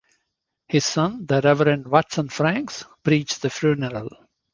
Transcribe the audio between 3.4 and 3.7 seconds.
the